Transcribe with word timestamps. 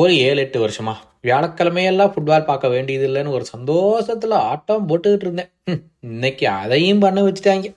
ஒரு 0.00 0.16
ஏழு 0.18 0.40
எட்டு 0.40 0.58
வருஷமா. 0.66 0.92
வியாழக்கிழமையெல்லாம் 1.22 2.12
ஃபுட்பால் 2.14 2.44
பார்க்க 2.44 2.68
வேண்டியது 2.68 3.04
இல்லைன்னு 3.08 3.28
ஒரு 3.28 3.44
சந்தோஷத்தில் 3.44 4.30
ஆட்டம் 4.30 4.88
போட்டுக்கிட்டு 4.88 5.26
இருந்தேன். 5.26 5.50
இன்னைக்கு 6.00 6.48
அதையும் 6.48 6.98
பண்ண 6.98 7.22
வச்சுட்டாங்க. 7.22 7.76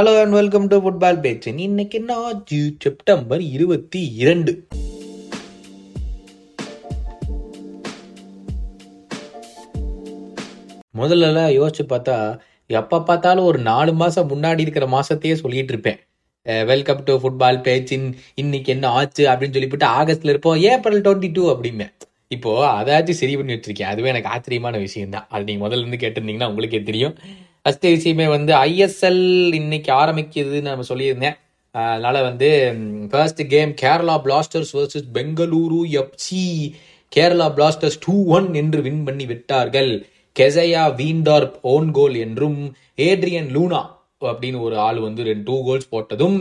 Hello 0.00 0.20
and 0.20 0.32
welcome 0.32 0.66
to 0.66 0.78
football 0.84 1.20
பேச்சு. 1.20 1.56
இன்னைக்கு 1.56 1.98
என்ன? 1.98 2.42
செப்டம்பர் 2.78 3.40
இருபத்தி 3.40 4.12
இரண்டு. 4.14 4.66
முதல்ல 10.98 11.44
யோசிச்சு 11.58 11.84
பார்த்தா 11.88 12.38
எப்போ 12.66 13.02
பார்த்தாலும் 13.02 13.44
ஒரு 13.44 13.58
நாலு 13.58 13.94
மாதம் 13.94 14.30
முன்னாடி 14.30 14.60
இருக்கிற 14.60 14.86
மாதத்தையே 14.86 15.34
சொல்லிட்டு 15.34 15.72
இருப்பேன். 15.72 16.00
வெல்கம் 16.46 17.02
டு 17.08 17.12
ஃபுட்பால் 17.22 17.58
பேச்சின் 17.66 18.06
இன்னைக்கு 18.34 18.72
என்ன 18.72 18.86
ஆச்சு 18.88 19.24
அப்படின்னு 19.32 19.56
சொல்லிவிட்டு 19.56 19.86
ஆகஸ்ட்ல 19.98 20.32
இருப்போம். 20.32 20.56
ஏப்ரல் 20.70 21.02
டுவெண்ட்டி 21.04 21.28
டூ 21.32 21.42
அப்படின்னு? 21.52 21.86
இப்போ 22.28 22.50
அதாச்சும் 22.78 23.18
சரி 23.20 23.34
பண்ணி 23.36 23.54
வச்சிருக்கேன். 23.56 23.90
அதுவே 23.92 24.10
எனக்கு 24.12 24.30
ஆச்சரியமான 24.34 24.78
விஷயம் 24.78 25.14
தான் 25.14 25.26
அது 25.28 25.46
நீங்க 25.48 25.62
முதல்ல 25.66 25.84
இருந்து 25.84 26.00
கேட்டிருந்தீங்கன்னா 26.04 26.48
உங்களுக்கே 26.52 26.80
தெரியும். 26.82 27.14
ஃபர்ஸ்ட் 27.62 27.86
விஷயமே 27.96 28.26
வந்து 28.26 28.52
ஐஎஸ்எல் 28.66 29.22
இன்னைக்கு 29.60 29.92
ஆரம்பிக்குதுன்னு 29.92 30.70
நம்ம 30.70 30.88
சொல்லியிருந்தேன். 30.92 31.38
அதனால 31.74 32.16
வந்து 32.28 32.48
first 33.12 33.42
game 33.54 33.70
Kerala 33.82 34.16
Blasters 34.26 34.74
versus 34.78 35.08
Bengaluru 35.18 35.80
FC 36.02 36.44
Kerala 37.12 37.48
Blasters 37.56 38.02
two 38.06 38.16
one 38.36 38.48
என்று 38.54 38.80
வின் 38.82 39.02
பண்ணி 39.04 39.26
விட்டார்கள். 39.32 39.92
கெசையா 40.36 40.84
வீண்டார்ப் 41.00 41.56
ஓன் 41.74 41.90
கோல் 41.98 42.16
என்றும் 42.26 42.60
ஏட்ரியன் 43.08 43.50
லூனா 43.56 43.82
அப்படின்னு 44.30 44.58
ஒரு 44.66 44.76
ஆள் 44.86 44.98
வந்து 45.06 45.22
ரெண்டு 45.28 45.44
டூ 45.50 45.56
கோல்ஸ் 45.68 45.88
போட்டதும் 45.94 46.36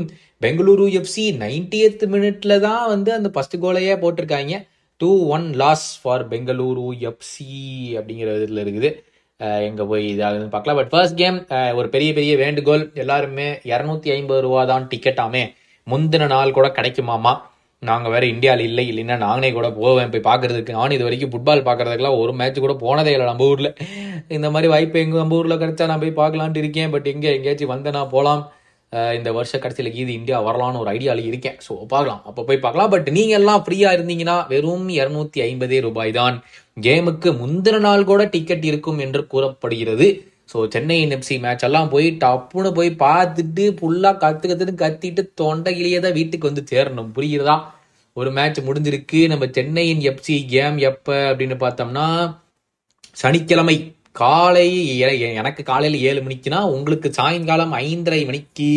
பெங்களூரு 0.46 0.86
எஃப்சி 1.00 1.26
நைன்டியத் 1.44 2.04
மினிட்ல 2.14 2.54
தான் 2.68 2.86
வந்து 2.94 3.12
அந்த 3.18 3.30
ஃபர்ஸ்ட் 3.34 3.58
கோலையே 3.66 3.96
போட்டிருக்காங்க. 4.04 4.56
Two 5.02 5.12
one 5.36 5.48
loss 5.62 5.88
for 6.02 6.24
Bengaluru 6.32 6.88
FC 7.10 7.52
அப்படிங்கிற 8.00 8.36
இதில் 8.42 8.64
இருக்குது. 8.66 8.92
எங்கே 9.68 9.84
போய் 9.92 10.04
இதாகுதுன்னு 10.14 10.54
பார்க்கலாம். 10.56 10.80
பட் 10.80 10.92
ஃபர்ஸ்ட் 10.94 11.18
கேம் 11.22 11.38
ஒரு 11.80 11.88
பெரிய 11.94 12.10
பெரிய 12.18 12.34
வேண்டுகோள். 12.42 12.84
எல்லாருமே 13.04 13.48
இரநூத்தி 13.72 14.10
ஐம்பது 14.18 14.42
ரூபா 14.46 14.64
தான் 14.72 14.86
டிக்கெட்டாமே 14.92 15.44
முந்தின 15.88 16.28
நாள் 16.34 16.58
கூட 16.58 16.68
கிடைக்குமாமா? 16.78 17.34
நாங்கள் 17.90 18.12
வேறு 18.14 18.26
இந்தியாவில் 18.32 18.66
இல்லை 18.70 18.84
இல்லைன்னா 18.90 19.16
நானே 19.24 19.50
கூட 19.54 19.68
போவேன் 19.78 20.12
போய் 20.14 20.28
பார்க்குறதுக்கு. 20.28 20.76
நான் 20.80 20.94
இது 20.96 21.06
வரைக்கும் 21.06 21.32
ஃபுட்பால் 21.34 21.64
பார்க்கறதுக்குலாம் 21.68 22.18
ஒரு 22.24 22.34
மேட்ச் 22.40 22.60
கூட 22.66 22.74
போனதே 22.84 23.14
இல்லை 23.16 23.28
நம்ம 23.30 23.46
ஊரில். 23.52 23.70
இந்த 24.36 24.48
மாதிரி 24.54 24.68
வாய்ப்பு 24.74 25.02
எங்கள் 25.04 25.22
நம்ம 25.22 25.38
ஊரில் 25.40 25.62
கிடச்சா 25.64 25.88
நான் 25.92 26.04
போய் 26.04 26.20
பார்க்கலான்ட்டு 26.20 26.62
இருக்கேன். 26.64 26.92
பட் 26.96 27.08
எங்கே 27.14 27.30
எங்கேயாச்சும் 27.38 27.74
வந்தேன்னா 27.74 28.04
போகலாம் 28.16 28.44
இந்த 29.18 29.30
வருஷ 29.38 29.58
கடைசியில் 29.64 29.94
கீது 29.96 30.12
இந்தியா 30.20 30.38
வரலான்னு 30.48 30.82
ஒரு 30.84 30.90
ஐடியாவில் 30.96 31.28
இருக்கேன். 31.32 31.58
ஸோ 31.66 31.74
பார்க்கலாம். 31.94 32.22
அப்போ 32.30 32.42
போய் 32.48 32.64
பார்க்கலாம். 32.66 32.92
பட் 32.94 33.08
நீங்கள் 33.18 33.40
எல்லாம் 33.42 33.62
ஃப்ரீயாக 33.66 33.98
இருந்தீங்கன்னா 33.98 34.38
வெறும் 34.54 34.88
இரநூத்தி 35.00 35.42
ஐம்பதே 35.50 35.80
ரூபாய் 35.88 36.12
தான். 36.20 36.38
கேமுக்கு 36.88 37.32
முந்தின 37.42 37.80
நாள் 37.88 38.10
கூட 38.12 38.24
டிக்கெட் 38.36 38.66
இருக்கும் 38.72 39.00
என்று 39.06 39.24
கூறப்படுகிறது. 39.34 40.08
ஸோ 40.52 40.68
சென்னை 40.68 41.08
எஃப்சி 41.08 41.40
மேட்ச் 41.40 41.64
எல்லாம் 41.64 41.90
போய் 41.90 42.18
டப்புன்னு 42.24 42.72
போய் 42.74 42.90
பார்த்துட்டு 43.06 43.66
ஃபுல்லாக 43.78 44.18
கற்று 44.18 44.50
கற்றுன்னு 44.50 44.82
கத்திட்டு 44.84 45.22
தொண்டையிலேயே 45.42 46.00
தான் 46.00 46.14
வீட்டுக்கு 46.14 46.50
வந்து 46.50 46.64
சேரணும். 46.72 47.12
புரியுறதா 47.16 47.56
ஒரு 48.18 48.32
மேட்ச் 48.32 48.60
முடிஞ்சிருக்கு. 48.60 49.28
நம்ம 49.28 49.46
சென்னையின் 49.52 50.02
எஃப்சி 50.02 50.46
கேம் 50.48 50.78
எப்போ 50.90 51.14
அப்படின்னு 51.32 51.58
பார்த்தோம்னா 51.64 52.08
சனிக்கிழமை 53.14 53.76
காலை 54.12 54.68
எ- 55.00 55.34
எனக்கு 55.34 55.64
காலையில் 55.64 56.02
ஏழு 56.02 56.22
மணிக்குனா 56.22 56.60
உங்களுக்கு 56.76 57.14
சாயங்காலம் 57.14 57.72
ஐந்தரை 57.86 58.26
மணிக்கு 58.26 58.70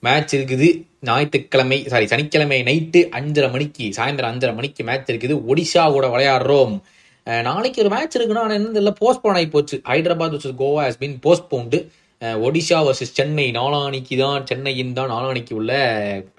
மேட்ச் 0.00 0.36
இருக்குது. 0.36 0.68
ஞாயிற்றுக்கிழமை 1.00 1.84
சாரி 1.84 2.06
சனிக்கிழமை 2.06 2.62
நைட்டு 2.62 3.00
அஞ்சரை 3.18 3.50
மணிக்கு 3.50 3.84
சாயந்தரம் 3.96 4.32
அஞ்சரை 4.32 4.54
மணிக்கு 4.54 4.84
மேட்ச் 4.84 5.10
இருக்குது. 5.10 5.34
ஒடிஷாவோட 5.50 6.06
விளையாடுறோம். 6.14 6.74
நாளைக்கு 7.26 7.78
ஒரு 7.82 7.90
மேட்ச் 7.94 8.16
இருக்குன்னா 8.18 8.42
ஆனால் 8.44 8.58
என்ன 8.58 8.78
இல்லை 8.82 8.94
போஸ்ட்போன் 9.00 9.36
ஆகி 9.38 9.48
போச்சு. 9.54 9.76
Hyderabad 9.90 10.34
versus 10.34 10.60
Goa 10.62 10.80
has 10.86 11.00
been 11.02 11.16
postponed 11.26 11.78
Odisha 12.46 12.78
versus 12.86 13.14
Chennai. 13.18 13.46
நாளானிக்கு 13.58 14.16
தான் 14.22 14.46
சென்னையின் 14.50 14.92
தான் 14.98 15.10
நாளானிக்கு 15.14 15.54
உள்ள 15.60 15.72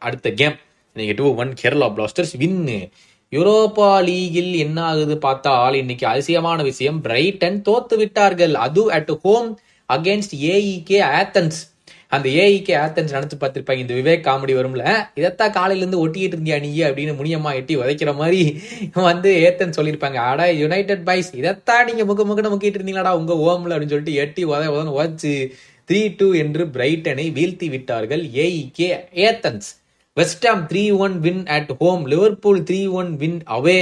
அடுத்த 0.08 0.32
கேம் 0.42 0.56
இன்னைக்கு 0.96 1.16
two 1.22 1.28
one 1.42 1.52
Kerala 1.62 1.88
Blasters 1.96 2.34
win 2.44 2.78
Europa 3.32 3.90
லீகில் 4.08 4.52
என்ன 4.64 4.80
ஆகுது 4.90 5.16
பார்த்தால் 5.18 5.76
இன்னைக்கு 5.82 6.06
அதிசயமான 6.08 6.60
விஷயம். 6.70 7.00
பிரைட்டன் 7.06 7.58
தோத்து 7.68 7.96
விட்டார்கள் 8.02 8.54
அது 8.66 8.84
at 8.98 9.14
home 9.24 9.48
against 9.90 10.36
AEK 10.54 11.00
Athens 11.20 11.60
அந்த 12.16 12.28
ஏஐக்கு 12.44 12.74
ஆத்தன்ஸ் 12.84 13.14
நடத்து 13.16 13.36
பார்த்துருப்பாங்க. 13.42 13.84
இந்த 13.84 13.94
விவேக் 14.00 14.26
காமெடி 14.28 14.54
வரும்ல 14.60 14.86
இதைத்தான் 15.20 15.56
காலையிலேருந்து 15.58 16.02
ஒட்டிக்கிட்டு 16.04 16.38
இருந்தியா 16.38 16.58
நீ 16.66 16.72
அப்படின்னு 16.88 17.14
முனியம்மா 17.20 17.52
எட்டி 17.60 17.76
உதைக்கிற 17.82 18.14
மாதிரி 18.22 18.42
வந்து 19.10 19.32
ஏத்தன் 19.48 19.76
சொல்லியிருப்பாங்க. 19.78 20.20
ஆடா 20.30 20.48
யுனைடெட் 20.64 21.06
பாய்ஸ் 21.10 21.32
இதைத்தான் 21.42 21.86
நீங்கள் 21.90 22.10
முக 22.12 22.26
முகன்னு 22.32 22.54
முக்கிட்டு 22.54 22.80
இருந்தீங்களாடா 22.80 23.14
உங்கள் 23.22 23.44
ஓமில் 23.50 23.74
அப்படின்னு 23.74 23.96
சொல்லிட்டு 23.96 24.20
எட்டி 24.24 24.44
உதை 24.52 24.68
உதன்னு 24.76 24.98
உதச்சு 25.00 25.34
த்ரீ 25.90 26.02
டூ 26.20 26.28
என்று 26.42 26.64
பிரைட்டனை 26.76 27.26
வீழ்த்தி 27.38 27.68
விட்டார்கள் 27.72 28.22
AEK 28.44 28.90
Athens 29.26 29.70
West Ham 30.18 30.62
three 30.70 30.84
one 31.06 31.16
win 31.20 31.44
at 31.56 31.72
home 31.82 32.04
Liverpool 32.08 32.62
three 32.70 32.80
one 33.00 33.12
win 33.22 33.40
away 33.56 33.80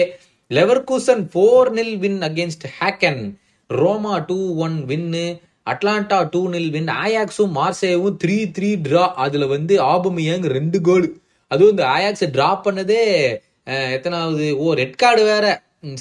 Leverkusen 0.52 1.24
four 1.34 1.70
nil 1.78 1.96
win 2.04 2.20
against 2.30 2.66
Hacken 2.80 3.22
Roma 3.70 4.16
two 4.30 4.40
one 4.66 4.78
win 4.86 5.26
Atalanta 5.68 6.18
two 6.34 6.42
nil 6.54 6.72
win 6.76 6.92
ஆயாக்ஸும் 7.04 7.54
மார்சேவும் 7.58 8.16
த்ரீ 8.24 8.38
த்ரீ 8.56 8.70
ட்ரா 8.86 9.04
அதுல 9.24 9.46
வந்து 9.56 9.74
ஆபமியங் 9.94 10.46
ரெண்டு 10.58 10.78
கோல் 10.88 11.08
அதுவும் 11.52 11.74
இந்த 11.74 11.84
Ajax 11.96 12.26
draw 12.36 12.50
பண்ணதே 12.66 13.02
எத்தனாவது? 13.96 14.46
ஓ 14.64 14.74
red 14.82 15.00
card 15.02 15.24
வேற. 15.32 15.46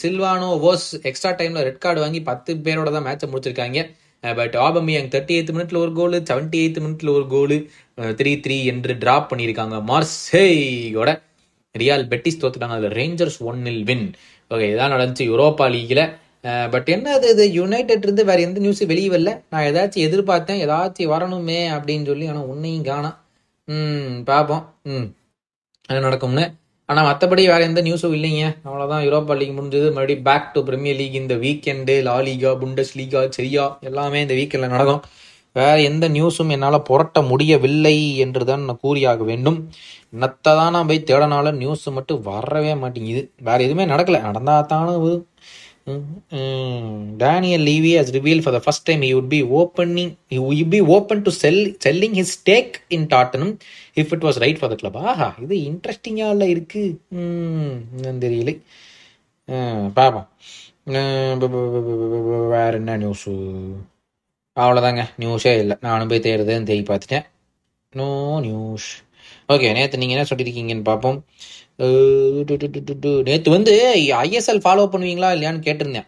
சில்வானோ 0.03 0.49
ஓஸ் 0.69 0.87
எக்ஸ்ட்ரா 1.09 1.31
டைம்ல 1.41 1.61
ரெட் 1.69 1.83
கார்டு 1.85 2.01
வாங்கி 2.05 2.21
பத்து 2.31 2.55
பேரோட 2.67 2.89
தான் 2.97 3.07
மேட்சை 3.09 3.27
முடிச்சிருக்காங்க. 3.33 3.81
பட் 4.25 4.57
ஆபமியங் 4.67 5.09
தேர்ட்டி 5.15 5.35
எய்த் 5.39 5.53
மினிட்ல 5.57 5.79
ஒரு 5.85 5.93
கோல் 5.99 6.17
செவன்டி 6.31 6.59
எய்த் 6.65 6.81
மினிட்ல 6.85 7.11
ஒரு 7.19 7.27
கோல் 7.35 7.57
த்ரீ 8.21 8.33
த்ரீ 8.47 8.57
என்று 8.73 8.95
ட்ராப் 9.05 9.29
பண்ணியிருக்காங்க 9.31 9.77
மார்சேயோட 9.91 11.11
ரியால் 11.75 12.07
பெட்டிஸ் 12.13 12.41
தோத்துட்டாங்க. 12.43 12.77
அதுல 12.79 12.93
Rangers 13.01 13.39
one 13.51 13.61
nil 13.69 13.85
win 13.91 14.07
okay 14.51 14.69
இதான் 14.75 14.95
நடந்துச்சு 14.95 15.27
யூரோப்பா 15.31 15.67
லீக்ல 15.75 16.03
பட் 16.45 16.89
என்ன 16.89 17.13
அது 17.13 17.27
இது? 17.31 17.45
யுனைடெட் 17.53 18.05
இருந்து 18.07 18.23
வேற 18.31 18.41
எந்த 18.41 18.61
நியூஸும் 18.61 18.91
வெளியே 18.93 19.09
வரல. 19.15 19.33
நான் 19.51 19.67
ஏதாச்சும் 19.71 20.07
எதிர்பார்த்தேன். 20.09 20.63
ஏதாச்சும் 20.65 21.13
வரணுமே 21.15 21.61
அப்படின்னு 21.77 22.09
சொல்லி 22.11 22.29
ஆனால் 22.33 22.49
உன்னையும் 22.53 22.89
காணோம். 22.91 23.17
ம் 23.69 24.15
பார்ப்போம் 24.31 24.65
ம் 24.93 25.07
அது 25.91 26.01
நடக்கும்னு. 26.07 26.45
ஆனால் 26.89 27.07
மற்றபடி 27.09 27.43
வேற 27.53 27.63
எந்த 27.69 27.81
நியூஸும் 27.87 28.15
இல்லைங்க. 28.17 28.45
அவ்வளோதான் 28.67 29.03
யூரோப்பா 29.07 29.35
லீக் 29.41 29.57
முடிஞ்சது. 29.59 29.89
மறுபடியும் 29.97 30.25
பேக் 30.29 30.53
டு 30.55 30.61
பிரீமியர் 30.69 30.99
லீக் 31.01 31.19
இந்த 31.23 31.35
வீக்கெண்டு 31.45 31.95
லாலிகா 32.09 32.53
புண்டஸ் 32.63 32.95
லீகா 33.01 33.21
சரியா 33.39 33.65
எல்லாமே 33.89 34.21
இந்த 34.21 34.35
வீக்கெண்டில் 34.39 34.75
நடக்கும். 34.75 35.03
வேற 35.57 35.77
எந்த 35.91 36.09
நியூஸும் 36.09 36.53
என்னால் 36.55 36.87
புரட்ட 36.89 37.23
முடியவில்லை 37.31 37.95
என்று 38.25 38.43
தான் 38.51 38.65
நான் 38.69 38.83
கூறியாக 38.85 39.23
வேண்டும். 39.31 39.59
என்னத்தை 40.15 40.53
தான் 40.61 40.75
நான் 40.77 40.89
போய் 40.91 41.07
தேடனாலும் 41.11 41.61
நியூஸ் 41.63 41.87
மட்டும் 41.97 42.21
வரவே 42.29 42.75
மாட்டேங்குது. 42.83 43.23
வேற 43.49 43.59
எதுவுமே 43.67 43.85
நடக்கல. 43.85 44.21
நடந்தால் 44.29 44.69
தானே 44.75 44.95
Daniel 47.19 47.63
Levy 47.63 47.93
has 47.95 48.13
revealed 48.13 48.45
for 48.45 48.53
the 48.53 48.61
first 48.61 48.87
time 48.87 49.03
he 49.03 49.15
would 49.15 49.29
be 49.29 49.43
opening 49.63 50.11
he 50.29 50.39
would 50.39 50.71
be 50.71 50.81
open 50.99 51.25
to 51.25 51.33
sell 51.33 51.61
selling 51.81 52.15
his 52.15 52.31
stake 52.33 52.83
in 52.91 53.09
Tottenham 53.09 53.59
if 53.97 54.13
it 54.13 54.23
was 54.23 54.39
right 54.41 54.59
for 54.59 54.69
the 54.69 54.77
club. 54.77 54.97
ஆஹா 54.97 55.29
இது 55.43 55.57
இன்ட்ரெஸ்டிங்காக 55.71 56.49
இருக்கு 56.55 56.83
ம், 57.11 57.77
என்னன்னு 57.99 58.25
தெரியல 58.27 58.53
ம், 59.49 59.93
பார்ப்போம் 59.93 60.29
ம், 60.87 61.39
ப- 61.41 61.51
ப- 61.55 61.71
ப- 61.75 61.83
ப- 61.89 62.11
ப- 62.13 62.25
ப- 62.29 62.49
வேற 62.57 62.73
என்ன 62.77 62.99
நியூஸு 62.99 63.35
அவ்வளோதாங்க 64.57 65.03
நியூஸே 65.21 65.59
இல்லை 65.59 65.77
நானும் 65.81 66.09
போய் 66.09 66.21
தேடுறதுன்னு 66.21 66.71
தேடி 66.71 66.85
பார்த்துட்டேன் 66.93 67.27
நோ 67.93 68.41
நியூஸ் 68.41 68.89
ஓகே 69.55 69.69
நேற்று 69.77 70.01
நீங்கள் 70.01 70.17
என்ன 70.17 70.27
சொல்லியிருக்கீங்கன்னு 70.31 70.87
பார்ப்போம் 70.89 71.19
நேற்று 73.29 73.51
வந்து 73.57 73.73
ஐஎஸ்எல் 74.25 74.63
ஃபாலோ 74.65 74.85
பண்ணுவீங்களா 74.93 75.31
இல்லையான்னு 75.35 75.67
கேட்டிருந்தேன். 75.67 76.07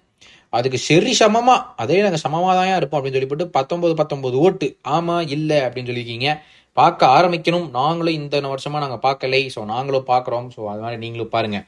அதுக்கு 0.57 0.79
சரி 0.87 1.13
சமமா 1.21 1.55
அதே 1.83 1.99
நாங்கள் 2.05 2.23
சமமாக 2.25 2.55
தான் 2.59 2.79
இருப்போம் 2.81 2.99
அப்படின்னு 2.99 3.19
சொல்லிவிட்டு 3.19 3.47
பத்தொன்பது 3.57 3.95
பத்தொன்பது 4.01 4.37
ஓட்டு. 4.47 4.67
ஆமாம் 4.97 5.25
இல்லை 5.37 5.59
அப்படின்னு 5.67 5.91
சொல்லியிருக்கீங்க 5.91 6.31
பார்க்க 6.77 7.09
ஆரம்பிக்கணும். 7.17 7.67
நாங்களும் 7.79 8.19
இந்த 8.21 8.41
வருஷமா 8.55 8.79
நாங்கள் 8.85 9.03
பார்க்கலை. 9.07 9.43
ஸோ 9.55 9.61
நாங்களும் 9.73 10.07
பார்க்குறோம். 10.13 10.47
ஸோ 10.57 10.61
அது 10.73 10.83
மாதிரி 10.85 11.01
நீங்களும் 11.05 11.33
பாருங்க. 11.37 11.59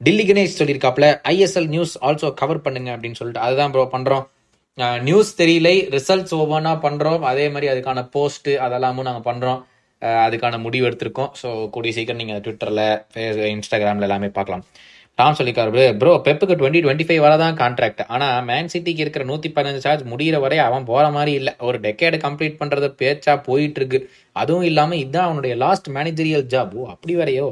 டில்லி 0.00 0.24
கணேஷ் 0.28 0.58
சொல்லியிருக்காப்ல 0.60 1.08
ஐஎஸ்எல் 1.34 1.70
நியூஸ் 1.74 1.94
ஆல்சோ 2.06 2.30
கவர் 2.42 2.64
பண்ணுங்க 2.66 2.90
அப்படின்னு 2.94 3.18
சொல்லிட்டு. 3.20 3.44
அதுதான் 3.46 3.72
ப்ரோ 3.74 3.84
பண்ணுறோம் 3.96 4.24
நியூஸ் 5.08 5.30
தெரியல. 5.40 5.70
ரிசல்ட்ஸ் 5.96 6.34
ஒவ்வொன்றா 6.42 6.72
பண்ணுறோம் 6.86 7.22
அதே 7.30 7.44
மாதிரி 7.54 7.66
அதுக்கான 7.72 8.02
போஸ்ட்டு 8.14 8.54
அதெல்லாமும் 8.66 9.08
நாங்கள் 9.08 9.26
பண்ணுறோம் 9.30 9.60
அதுக்கான 10.26 10.58
முடிவு 10.64 10.86
எடுத்திருக்கோம். 10.88 11.30
ஸோ 11.42 11.48
கூடிய 11.74 11.92
சீக்கிரம் 11.96 12.20
நீங்கள் 12.22 12.42
ட்விட்டரில் 12.46 12.84
இன்ஸ்டாகிராமில் 13.54 14.06
எல்லாமே 14.08 14.30
பார்க்கலாம். 14.38 14.64
டாம் 15.18 15.36
சொல்லிக்காரு 15.38 15.82
ப்ரோ 16.00 16.12
பெப்புக்கு 16.26 16.54
டுவெண்ட்டி 16.60 16.80
டுவெண்ட்டி 16.84 17.04
ஃபைவ் 17.08 17.20
வரதான் 17.24 17.58
கான்ட்ராக்ட் 17.60 18.00
ஆனால் 18.14 18.38
மேன் 18.48 18.70
சிட்டிக்கு 18.72 19.02
இருக்கிற 19.04 19.24
நூற்றி 19.28 19.48
பதினஞ்சு 19.56 19.82
சார்ஜ் 19.84 20.02
முடிகிற 20.12 20.38
வரை 20.44 20.58
அவன் 20.68 20.88
போகிற 20.90 21.04
மாதிரி 21.16 21.32
இல்லை. 21.40 21.52
ஒரு 21.68 21.78
டெக்கேடு 21.84 22.18
கம்ப்ளீட் 22.24 22.58
பண்ணுறது 22.62 22.88
பேச்சா 23.02 23.34
போயிட்டு 23.48 23.80
இருக்கு 23.80 23.98
அதுவும் 24.42 24.66
இல்லாமல் 24.70 25.00
இதுதான் 25.02 25.28
அவனுடைய 25.28 25.56
லாஸ்ட் 25.64 25.88
மேனேஜரியல் 25.98 26.46
ஜாப் 26.54 26.74
ஓ 26.80 26.88
அப்படி 26.94 27.14
வரையோ 27.20 27.48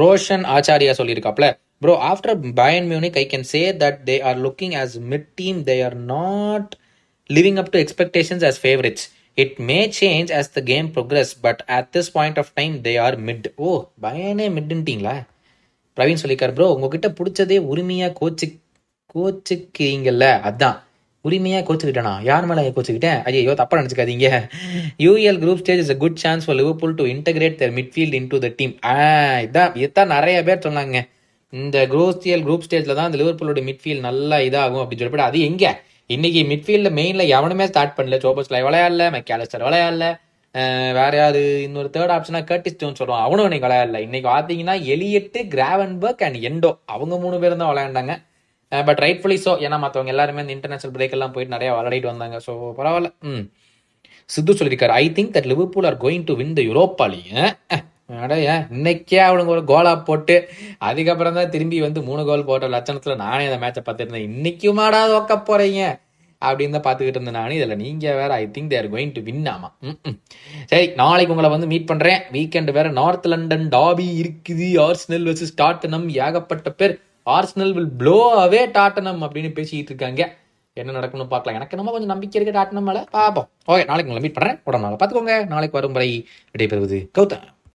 Roshan 0.00 0.44
Acharya 0.56 0.94
சொல்லியிருக்காப்ல 1.00 1.46
bro 1.82 1.94
after 2.10 2.36
Bayern 2.60 2.86
Munich 2.90 3.16
I 3.22 3.24
can 3.32 3.46
say 3.52 3.62
that 3.82 4.00
they 4.08 4.16
are 4.28 4.38
looking 4.46 4.74
as 4.82 4.94
mid 5.12 5.28
team 5.40 5.58
they 5.68 5.76
are 5.86 5.96
not 6.14 6.70
living 7.30 7.58
up 7.62 7.70
to 7.74 7.80
expectations 7.84 8.44
as 8.48 8.60
favourites 8.64 9.06
it 9.38 9.56
may 9.68 9.78
change 10.00 10.30
as 10.38 10.52
the 10.56 10.62
game 10.72 10.88
progress 10.96 11.32
but 11.46 11.62
at 11.76 11.88
this 11.96 12.10
point 12.16 12.38
of 12.42 12.52
time 12.58 12.74
they 12.86 12.92
are 13.06 13.16
mid 13.28 13.46
ஓ 13.66 13.70
பயனே 14.04 14.46
மிட்ன்ட்டீங்களா 14.56 15.16
Praveen 15.96 16.22
சொல்லிக்கார் 16.22 16.54
bro 16.58 16.66
உங்ககிட்ட 16.74 17.08
பிடிச்சதே 17.18 17.58
உரிமையாக 17.72 18.14
coach 18.20 18.46
கோச்சுக்கிறீங்கல்ல? 19.14 20.26
அதான். 20.48 20.78
உரிமையாக 21.24 21.62
கோச்சுக்கிட்டேனா? 21.66 22.14
யார் 22.28 22.46
மேலே 22.48 22.62
கோச்சுக்கிட்டேன்? 22.76 23.18
ஐயோ 23.28 23.52
தப்பாக 23.60 23.78
நினச்சிக்காதீங்க. 23.80 24.28
UEL 25.04 25.38
group 25.42 25.60
stage 25.62 25.82
is 25.84 25.92
a 25.94 25.96
good 26.02 26.18
chance 26.22 26.44
for 26.46 26.58
Liverpool 26.60 26.96
to 27.00 27.04
integrate 27.12 27.56
their 27.60 27.74
midfield 27.78 28.16
into 28.32 28.38
the 28.44 28.48
team 28.58 28.74
இதான் 29.44 29.76
இதான் 29.84 30.12
நிறைய 30.16 30.38
பேர் 30.48 30.64
சொன்னாங்க. 30.66 30.96
இந்த 31.52 31.78
குரோஸ்டியல் 31.94 32.44
குரூப் 32.46 32.66
ஸ்டேஜில் 32.66 32.98
தான் 32.98 33.08
இந்த 33.10 33.20
லிவர்பூலோட 33.22 33.62
மிட்ஃபீல்ட் 33.70 34.06
நல்லா 34.08 34.38
இதாகும் 34.48 34.82
அப்படின்னு 34.82 35.02
சொல்லப்பட்டு 35.02 35.28
அது 35.30 35.40
எங்கே? 35.50 35.70
இன்னைக்கு 36.10 36.40
மிட்ஃபீல்ட்ல 36.50 36.90
மெயின்ல 36.98 37.22
எவனுமே 37.36 37.64
ஸ்டார்ட் 37.70 37.96
பண்ணல. 37.98 38.16
சோபஸ்ல 38.24 38.58
விளையாடல 38.66 39.04
மெக்காலிஸ்டர் 39.16 39.66
விளையாடல 39.68 40.06
வேற 40.98 41.12
யாரு? 41.20 41.40
இன்னொரு 41.66 41.88
தேர்ட் 41.94 42.12
ஆப்ஷனா 42.16 42.40
கர்டிஸ் 42.50 42.78
ஜோன் 42.80 42.98
சொல்றோம். 42.98 43.22
அவனும் 43.26 43.46
இன்னைக்கு 43.48 43.66
விளையாடல. 43.68 44.00
இன்னைக்கு 44.06 44.28
பாத்தீங்கன்னா 44.28 44.74
எலியட்டு 44.94 45.40
கிராவன்பர்க் 45.54 46.22
அண்ட் 46.26 46.38
எண்டோ 46.48 46.70
அவங்க 46.94 47.14
மூணு 47.24 47.38
பேரும் 47.38 47.62
தான் 47.62 47.72
விளையாண்டாங்க. 47.72 48.14
பட் 48.72 49.00
ரைட்ஃபுல்லி 49.04 49.38
ஸோ 49.46 49.52
ஏன்னா 49.66 49.78
மற்றவங்க 49.84 50.12
எல்லாருமே 50.14 50.42
இந்த 50.44 50.54
இன்டர்நேஷனல் 50.56 50.94
பிரேக் 50.96 51.16
எல்லாம் 51.16 51.34
போயிட்டு 51.34 51.54
நிறைய 51.56 51.70
விளையாடிட்டு 51.72 52.12
வந்தாங்க. 52.12 52.38
ஸோ 52.46 52.52
பரவாயில்ல. 52.78 53.10
ம். 53.30 53.44
சித்து 54.30 54.52
சொல்லியிருக்காரு 54.52 54.94
I 55.02 55.06
think 55.16 55.34
that 55.36 55.50
Liverpool 55.52 55.88
are 55.90 55.98
going 56.04 56.24
to 56.24 56.34
win 56.34 56.56
the 56.58 56.62
Europa 56.70 57.06
league 57.14 57.32
அடைய 58.08 58.66
இன்னைக்கே 58.70 59.18
அவனுங்க 59.26 59.46
ஒரு 59.46 59.64
கோலா 59.64 59.92
போட்டு 59.96 60.34
அதுக்கப்புறம் 60.78 61.34
தான் 61.34 61.48
திரும்பி 61.48 61.80
வந்து 61.80 62.02
மூணு 62.02 62.24
கோல் 62.24 62.44
போட்ட 62.44 62.68
லட்சணத்துல 62.68 63.16
நானே 63.16 63.44
அந்த 63.46 63.58
மேட்சை 63.64 63.82
பார்த்துருந்தேன் 63.84 64.26
இன்னைக்குமாடா 64.30 65.00
ஒக்க 65.18 65.36
போறீங்க? 65.50 65.82
அப்படின்னு 66.42 66.76
தான் 66.76 66.84
பார்த்துக்கிட்டு 66.86 67.18
இருந்தேன் 67.18 67.36
நான். 67.38 67.50
இதில் 67.50 67.76
நீங்க 67.76 68.14
வேற 68.14 68.30
I 68.34 68.46
think 68.46 68.66
they're 68.66 68.88
going 68.94 69.12
to 69.12 69.20
win 69.22 69.46
ஆமா. 69.52 69.68
ம், 69.80 70.16
சரி 70.66 70.86
நாளைக்கு 70.94 71.32
உங்களை 71.32 71.50
வந்து 71.50 71.66
மீட் 71.66 71.86
பண்றேன். 71.86 72.20
வீக்கெண்ட் 72.32 72.72
வேற 72.72 72.88
நார்த் 72.90 73.28
லண்டன் 73.32 73.66
டாபி 73.68 74.06
இருக்குது. 74.22 74.68
ஆர்ஸ்னல் 74.86 75.26
வர்சஸ் 75.28 75.56
டாட்டனம் 75.62 76.06
ஏகப்பட்ட 76.26 76.70
பேர் 76.70 76.94
Arsenal 77.26 77.72
will 77.72 77.92
blow 78.02 78.18
away 78.44 78.62
Tottenham 78.78 79.22
அப்படின்னு 79.26 79.52
பேசிக்கிட்டு 79.52 79.92
இருக்காங்க. 79.94 80.22
என்ன 80.76 80.92
நடக்கும்னு 80.92 81.32
பார்க்கலாம். 81.32 81.58
எனக்கு 81.60 81.76
நம்ம 81.76 81.90
கொஞ்சம் 81.90 82.14
நம்பிக்கை 82.14 82.42
இருக்கு 82.42 82.58
டாட்டனம் 82.60 82.88
மேல. 82.90 83.04
பார்ப்போம். 83.10 83.48
ஓகே 83.68 83.86
நாளைக்கு 83.86 84.10
உங்களை 84.10 84.24
மீட் 84.26 84.38
பண்றேன். 84.38 84.60
உடனே 84.64 84.94
பார்த்துக்கோங்க. 84.94 85.36
நாளைக்கு 85.54 85.78
வரும் 85.80 85.98
வரை 85.98 86.10
விடைபெறுவது 86.54 87.00
கௌதம். 87.18 87.46